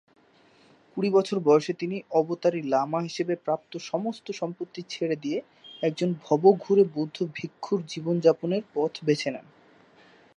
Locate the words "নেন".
9.31-9.45